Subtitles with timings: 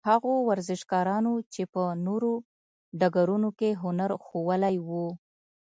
[0.09, 2.31] هغو ورزشکارانو چې په نورو
[2.99, 5.07] ډګرونو کې هنر ښوولی وو.